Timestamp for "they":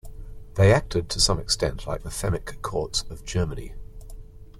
0.55-0.73